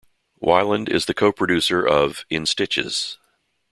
Weiland 0.41 0.89
is 0.89 1.05
the 1.05 1.13
co-producer 1.13 1.87
of 1.87 2.25
"In 2.27 2.47
Stitches". 2.47 3.19